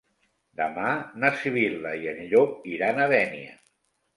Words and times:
Demà 0.61 0.93
na 1.23 1.31
Sibil·la 1.41 1.91
i 2.07 2.09
en 2.15 2.25
Llop 2.33 2.67
iran 2.73 3.03
a 3.05 3.09
Dénia. 3.17 3.57